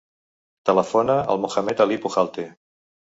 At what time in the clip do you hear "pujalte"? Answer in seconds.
2.07-2.47